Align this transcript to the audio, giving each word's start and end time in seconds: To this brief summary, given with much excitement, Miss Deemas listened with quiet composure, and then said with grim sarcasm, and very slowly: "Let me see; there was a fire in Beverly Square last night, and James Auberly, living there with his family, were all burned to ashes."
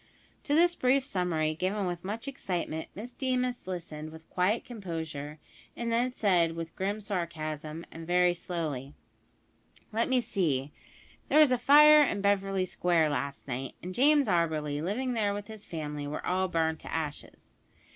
To 0.45 0.55
this 0.55 0.73
brief 0.73 1.05
summary, 1.05 1.53
given 1.53 1.85
with 1.85 2.03
much 2.03 2.27
excitement, 2.27 2.87
Miss 2.95 3.13
Deemas 3.13 3.67
listened 3.67 4.09
with 4.11 4.27
quiet 4.31 4.65
composure, 4.65 5.37
and 5.77 5.91
then 5.91 6.11
said 6.11 6.55
with 6.55 6.75
grim 6.75 6.99
sarcasm, 6.99 7.85
and 7.91 8.07
very 8.07 8.33
slowly: 8.33 8.95
"Let 9.93 10.09
me 10.09 10.19
see; 10.19 10.71
there 11.29 11.37
was 11.39 11.51
a 11.51 11.57
fire 11.59 12.01
in 12.01 12.19
Beverly 12.19 12.65
Square 12.65 13.09
last 13.11 13.47
night, 13.47 13.75
and 13.83 13.93
James 13.93 14.27
Auberly, 14.27 14.81
living 14.81 15.13
there 15.13 15.35
with 15.35 15.45
his 15.45 15.67
family, 15.67 16.07
were 16.07 16.25
all 16.25 16.47
burned 16.47 16.79
to 16.79 16.91
ashes." 16.91 17.59